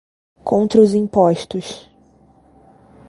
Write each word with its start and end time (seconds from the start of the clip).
Contra 0.43 0.79
os 0.81 0.95
Impostos 0.95 1.87